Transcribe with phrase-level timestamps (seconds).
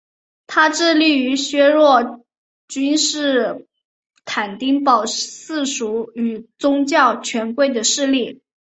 [0.47, 2.25] 他致力于削弱
[2.67, 3.67] 君士
[4.25, 8.41] 坦丁堡世俗与宗教权贵的势力。